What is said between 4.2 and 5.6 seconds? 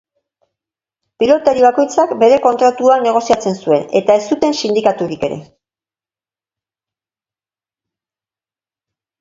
ez zuten sindikaturik ere.